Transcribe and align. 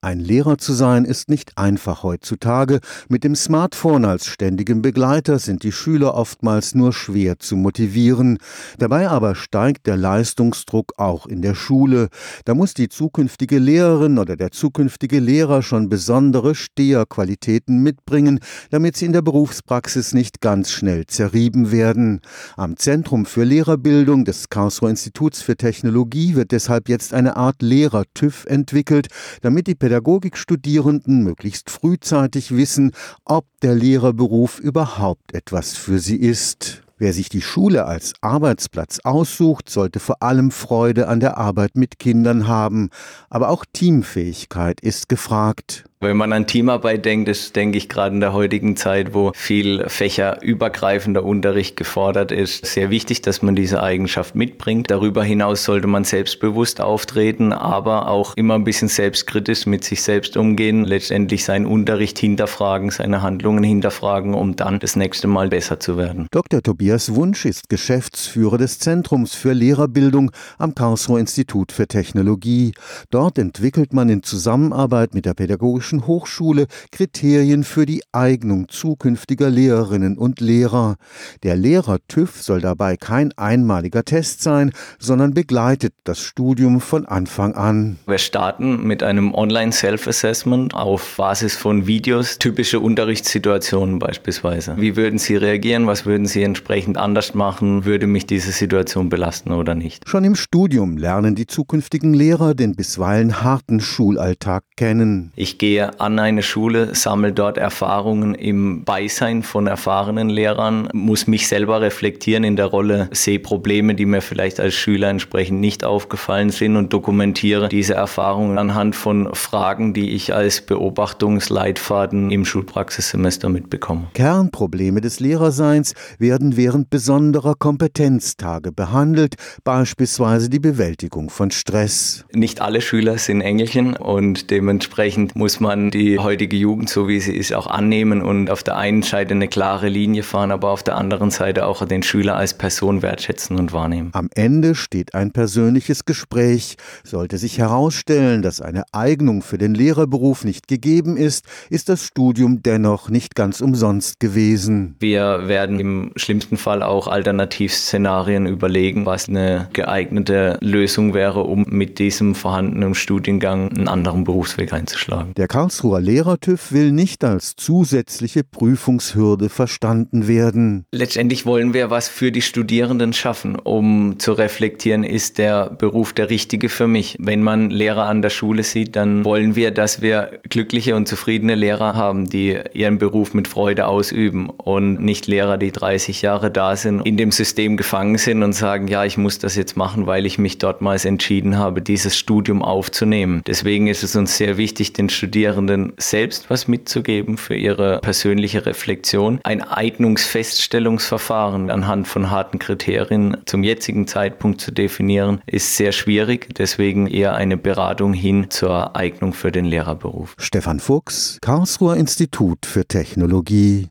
Ein 0.00 0.20
Lehrer 0.20 0.58
zu 0.58 0.74
sein 0.74 1.04
ist 1.04 1.28
nicht 1.28 1.58
einfach 1.58 2.04
heutzutage. 2.04 2.78
Mit 3.08 3.24
dem 3.24 3.34
Smartphone 3.34 4.04
als 4.04 4.26
ständigem 4.26 4.80
Begleiter 4.80 5.40
sind 5.40 5.64
die 5.64 5.72
Schüler 5.72 6.14
oftmals 6.14 6.76
nur 6.76 6.92
schwer 6.92 7.40
zu 7.40 7.56
motivieren. 7.56 8.38
Dabei 8.78 9.08
aber 9.08 9.34
steigt 9.34 9.88
der 9.88 9.96
Leistungsdruck 9.96 10.92
auch 10.98 11.26
in 11.26 11.42
der 11.42 11.56
Schule. 11.56 12.10
Da 12.44 12.54
muss 12.54 12.74
die 12.74 12.88
zukünftige 12.88 13.58
Lehrerin 13.58 14.20
oder 14.20 14.36
der 14.36 14.52
zukünftige 14.52 15.18
Lehrer 15.18 15.62
schon 15.62 15.88
besondere 15.88 16.54
Steherqualitäten 16.54 17.82
mitbringen, 17.82 18.38
damit 18.70 18.96
sie 18.96 19.06
in 19.06 19.12
der 19.12 19.22
Berufspraxis 19.22 20.14
nicht 20.14 20.40
ganz 20.40 20.70
schnell 20.70 21.06
zerrieben 21.06 21.72
werden. 21.72 22.20
Am 22.56 22.76
Zentrum 22.76 23.26
für 23.26 23.42
Lehrerbildung 23.42 24.24
des 24.24 24.48
Karlsruher 24.48 24.90
Instituts 24.90 25.42
für 25.42 25.56
Technologie 25.56 26.36
wird 26.36 26.52
deshalb 26.52 26.88
jetzt 26.88 27.12
eine 27.12 27.36
Art 27.36 27.62
Lehrer-TÜV 27.62 28.46
entwickelt, 28.46 29.08
damit 29.42 29.66
die 29.66 29.74
Pädagogikstudierenden 29.88 31.24
möglichst 31.24 31.70
frühzeitig 31.70 32.54
wissen, 32.54 32.92
ob 33.24 33.46
der 33.62 33.74
Lehrerberuf 33.74 34.60
überhaupt 34.60 35.32
etwas 35.32 35.78
für 35.78 35.98
sie 35.98 36.16
ist. 36.16 36.82
Wer 36.98 37.14
sich 37.14 37.30
die 37.30 37.40
Schule 37.40 37.86
als 37.86 38.12
Arbeitsplatz 38.20 38.98
aussucht, 39.02 39.70
sollte 39.70 39.98
vor 39.98 40.22
allem 40.22 40.50
Freude 40.50 41.08
an 41.08 41.20
der 41.20 41.38
Arbeit 41.38 41.74
mit 41.74 41.98
Kindern 41.98 42.46
haben, 42.46 42.90
aber 43.30 43.48
auch 43.48 43.64
Teamfähigkeit 43.72 44.78
ist 44.82 45.08
gefragt. 45.08 45.84
Wenn 46.00 46.16
man 46.16 46.32
an 46.32 46.46
Teamarbeit 46.46 47.04
denkt, 47.04 47.28
ist, 47.28 47.56
denke 47.56 47.76
ich, 47.76 47.88
gerade 47.88 48.14
in 48.14 48.20
der 48.20 48.32
heutigen 48.32 48.76
Zeit, 48.76 49.14
wo 49.14 49.32
viel 49.34 49.84
fächerübergreifender 49.88 51.24
Unterricht 51.24 51.76
gefordert 51.76 52.30
ist, 52.30 52.64
sehr 52.66 52.90
wichtig, 52.90 53.20
dass 53.20 53.42
man 53.42 53.56
diese 53.56 53.82
Eigenschaft 53.82 54.36
mitbringt. 54.36 54.92
Darüber 54.92 55.24
hinaus 55.24 55.64
sollte 55.64 55.88
man 55.88 56.04
selbstbewusst 56.04 56.80
auftreten, 56.80 57.52
aber 57.52 58.06
auch 58.06 58.36
immer 58.36 58.54
ein 58.54 58.62
bisschen 58.62 58.86
selbstkritisch 58.86 59.66
mit 59.66 59.82
sich 59.82 60.04
selbst 60.04 60.36
umgehen, 60.36 60.84
letztendlich 60.84 61.44
seinen 61.44 61.66
Unterricht 61.66 62.20
hinterfragen, 62.20 62.90
seine 62.90 63.22
Handlungen 63.22 63.64
hinterfragen, 63.64 64.34
um 64.34 64.54
dann 64.54 64.78
das 64.78 64.94
nächste 64.94 65.26
Mal 65.26 65.48
besser 65.48 65.80
zu 65.80 65.96
werden. 65.96 66.28
Dr. 66.30 66.62
Tobias 66.62 67.16
Wunsch 67.16 67.44
ist 67.44 67.68
Geschäftsführer 67.68 68.56
des 68.56 68.78
Zentrums 68.78 69.34
für 69.34 69.52
Lehrerbildung 69.52 70.30
am 70.58 70.76
Karlsruher 70.76 71.18
Institut 71.18 71.72
für 71.72 71.88
Technologie. 71.88 72.70
Dort 73.10 73.36
entwickelt 73.36 73.92
man 73.92 74.08
in 74.08 74.22
Zusammenarbeit 74.22 75.12
mit 75.12 75.26
der 75.26 75.34
Pädagogischen 75.34 75.87
Pädagogischen 75.88 76.06
Hochschule 76.06 76.66
Kriterien 76.92 77.64
für 77.64 77.86
die 77.86 78.02
Eignung 78.12 78.68
zukünftiger 78.68 79.48
Lehrerinnen 79.48 80.18
und 80.18 80.40
Lehrer. 80.40 80.96
Der 81.42 81.56
Lehrer-TÜV 81.56 82.42
soll 82.42 82.60
dabei 82.60 82.96
kein 82.96 83.32
einmaliger 83.36 84.04
Test 84.04 84.42
sein, 84.42 84.72
sondern 84.98 85.32
begleitet 85.32 85.94
das 86.04 86.20
Studium 86.20 86.80
von 86.80 87.06
Anfang 87.06 87.54
an. 87.54 87.98
Wir 88.06 88.18
starten 88.18 88.86
mit 88.86 89.02
einem 89.02 89.34
Online-Self-Assessment 89.34 90.74
auf 90.74 91.16
Basis 91.16 91.56
von 91.56 91.86
Videos, 91.86 92.38
typische 92.38 92.80
Unterrichtssituationen 92.80 93.98
beispielsweise. 93.98 94.74
Wie 94.76 94.96
würden 94.96 95.18
Sie 95.18 95.36
reagieren? 95.36 95.86
Was 95.86 96.04
würden 96.04 96.26
Sie 96.26 96.42
entsprechend 96.42 96.98
anders 96.98 97.34
machen? 97.34 97.84
Würde 97.84 98.06
mich 98.06 98.26
diese 98.26 98.52
Situation 98.52 99.08
belasten 99.08 99.52
oder 99.52 99.74
nicht? 99.74 100.08
Schon 100.08 100.24
im 100.24 100.34
Studium 100.34 100.98
lernen 100.98 101.34
die 101.34 101.46
zukünftigen 101.46 102.12
Lehrer 102.12 102.54
den 102.54 102.74
bisweilen 102.74 103.42
harten 103.42 103.80
Schulalltag 103.80 104.64
kennen. 104.76 105.32
Ich 105.36 105.58
gehe 105.58 105.77
gehe 105.78 106.00
an 106.00 106.18
eine 106.18 106.42
Schule, 106.42 106.94
sammle 106.94 107.32
dort 107.32 107.56
Erfahrungen 107.56 108.34
im 108.34 108.84
Beisein 108.84 109.42
von 109.42 109.66
erfahrenen 109.66 110.28
Lehrern, 110.28 110.88
muss 110.92 111.26
mich 111.26 111.46
selber 111.46 111.80
reflektieren 111.80 112.42
in 112.42 112.56
der 112.56 112.66
Rolle, 112.66 113.08
sehe 113.12 113.38
Probleme, 113.38 113.94
die 113.94 114.06
mir 114.06 114.20
vielleicht 114.20 114.58
als 114.58 114.74
Schüler 114.74 115.08
entsprechend 115.08 115.60
nicht 115.60 115.84
aufgefallen 115.84 116.50
sind 116.50 116.76
und 116.76 116.92
dokumentiere 116.92 117.68
diese 117.68 117.94
Erfahrungen 117.94 118.58
anhand 118.58 118.96
von 118.96 119.32
Fragen, 119.34 119.94
die 119.94 120.10
ich 120.10 120.34
als 120.34 120.60
Beobachtungsleitfaden 120.62 122.30
im 122.30 122.44
Schulpraxissemester 122.44 123.48
mitbekomme. 123.48 124.08
Kernprobleme 124.14 125.00
des 125.00 125.20
Lehrerseins 125.20 125.94
werden 126.18 126.56
während 126.56 126.90
besonderer 126.90 127.54
Kompetenztage 127.54 128.72
behandelt, 128.72 129.36
beispielsweise 129.62 130.50
die 130.50 130.58
Bewältigung 130.58 131.30
von 131.30 131.50
Stress. 131.50 132.24
Nicht 132.32 132.60
alle 132.60 132.80
Schüler 132.80 133.18
sind 133.18 133.42
Engelchen 133.42 133.94
und 133.94 134.50
dementsprechend 134.50 135.36
muss 135.36 135.60
man 135.60 135.67
man 135.68 135.90
die 135.90 136.18
heutige 136.18 136.56
Jugend, 136.56 136.88
so 136.88 137.08
wie 137.08 137.20
sie 137.20 137.36
ist, 137.36 137.52
auch 137.52 137.66
annehmen 137.66 138.22
und 138.22 138.50
auf 138.50 138.62
der 138.62 138.76
einen 138.78 139.02
Seite 139.02 139.34
eine 139.34 139.48
klare 139.48 139.88
Linie 139.88 140.22
fahren, 140.22 140.50
aber 140.50 140.70
auf 140.70 140.82
der 140.82 140.96
anderen 140.96 141.30
Seite 141.30 141.66
auch 141.66 141.84
den 141.84 142.02
Schüler 142.02 142.36
als 142.36 142.54
Person 142.54 143.02
wertschätzen 143.02 143.58
und 143.58 143.74
wahrnehmen. 143.74 144.08
Am 144.14 144.30
Ende 144.34 144.74
steht 144.74 145.14
ein 145.14 145.30
persönliches 145.30 146.06
Gespräch. 146.06 146.76
Sollte 147.04 147.36
sich 147.36 147.58
herausstellen, 147.58 148.40
dass 148.40 148.62
eine 148.62 148.84
Eignung 148.92 149.42
für 149.42 149.58
den 149.58 149.74
Lehrerberuf 149.74 150.42
nicht 150.42 150.68
gegeben 150.68 151.18
ist, 151.18 151.44
ist 151.68 151.90
das 151.90 152.02
Studium 152.02 152.62
dennoch 152.62 153.10
nicht 153.10 153.34
ganz 153.34 153.60
umsonst 153.60 154.20
gewesen. 154.20 154.96
Wir 155.00 155.48
werden 155.48 155.78
im 155.80 156.12
schlimmsten 156.16 156.56
Fall 156.56 156.82
auch 156.82 157.08
Alternativszenarien 157.08 158.46
überlegen, 158.46 159.04
was 159.04 159.28
eine 159.28 159.68
geeignete 159.74 160.56
Lösung 160.62 161.12
wäre, 161.12 161.42
um 161.42 161.66
mit 161.68 161.98
diesem 161.98 162.34
vorhandenen 162.34 162.94
Studiengang 162.94 163.70
einen 163.70 163.88
anderen 163.88 164.24
Berufsweg 164.24 164.72
einzuschlagen. 164.72 165.34
Der 165.36 165.46
Karlsruher 165.58 166.00
Lehrertüv 166.00 166.70
will 166.70 166.92
nicht 166.92 167.24
als 167.24 167.56
zusätzliche 167.56 168.44
Prüfungshürde 168.44 169.48
verstanden 169.48 170.28
werden. 170.28 170.84
Letztendlich 170.92 171.46
wollen 171.46 171.74
wir 171.74 171.90
was 171.90 172.08
für 172.08 172.30
die 172.30 172.42
Studierenden 172.42 173.12
schaffen, 173.12 173.56
um 173.56 174.20
zu 174.20 174.34
reflektieren, 174.34 175.02
ist 175.02 175.36
der 175.36 175.68
Beruf 175.70 176.12
der 176.12 176.30
richtige 176.30 176.68
für 176.68 176.86
mich. 176.86 177.16
Wenn 177.18 177.42
man 177.42 177.70
Lehrer 177.70 178.04
an 178.04 178.22
der 178.22 178.30
Schule 178.30 178.62
sieht, 178.62 178.94
dann 178.94 179.24
wollen 179.24 179.56
wir, 179.56 179.72
dass 179.72 180.00
wir 180.00 180.38
glückliche 180.48 180.94
und 180.94 181.08
zufriedene 181.08 181.56
Lehrer 181.56 181.96
haben, 181.96 182.30
die 182.30 182.56
ihren 182.72 182.98
Beruf 182.98 183.34
mit 183.34 183.48
Freude 183.48 183.88
ausüben 183.88 184.50
und 184.50 185.00
nicht 185.00 185.26
Lehrer, 185.26 185.58
die 185.58 185.72
30 185.72 186.22
Jahre 186.22 186.52
da 186.52 186.76
sind, 186.76 187.04
in 187.04 187.16
dem 187.16 187.32
System 187.32 187.76
gefangen 187.76 188.18
sind 188.18 188.44
und 188.44 188.52
sagen, 188.52 188.86
ja, 188.86 189.04
ich 189.04 189.16
muss 189.16 189.40
das 189.40 189.56
jetzt 189.56 189.76
machen, 189.76 190.06
weil 190.06 190.24
ich 190.24 190.38
mich 190.38 190.58
dortmals 190.58 191.04
entschieden 191.04 191.58
habe, 191.58 191.82
dieses 191.82 192.16
Studium 192.16 192.62
aufzunehmen. 192.62 193.42
Deswegen 193.44 193.88
ist 193.88 194.04
es 194.04 194.14
uns 194.14 194.36
sehr 194.36 194.56
wichtig, 194.56 194.92
den 194.92 195.08
Studierenden 195.08 195.47
Studierenden 195.48 195.94
selbst 195.96 196.50
was 196.50 196.68
mitzugeben 196.68 197.38
für 197.38 197.54
ihre 197.54 198.00
persönliche 198.00 198.66
Reflexion. 198.66 199.40
Ein 199.44 199.62
Eignungsfeststellungsverfahren 199.62 201.70
anhand 201.70 202.06
von 202.06 202.30
harten 202.30 202.58
Kriterien 202.58 203.38
zum 203.46 203.62
jetzigen 203.62 204.06
Zeitpunkt 204.06 204.60
zu 204.60 204.72
definieren, 204.72 205.40
ist 205.46 205.76
sehr 205.76 205.92
schwierig. 205.92 206.48
Deswegen 206.58 207.06
eher 207.06 207.34
eine 207.34 207.56
Beratung 207.56 208.12
hin 208.12 208.50
zur 208.50 208.94
Eignung 208.94 209.32
für 209.32 209.50
den 209.50 209.64
Lehrerberuf. 209.64 210.34
Stefan 210.38 210.80
Fuchs, 210.80 211.38
Karlsruher 211.40 211.96
Institut 211.96 212.66
für 212.66 212.84
Technologie. 212.84 213.86